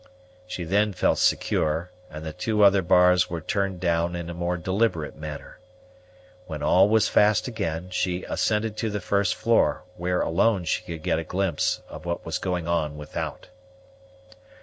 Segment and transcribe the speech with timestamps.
[0.47, 4.57] She then felt secure; and the two other bars were turned down in a more
[4.57, 5.59] deliberate manner.
[6.47, 11.03] When all was fast again, she ascended to the first floor, where alone she could
[11.03, 13.49] get a glimpse of what was going on without.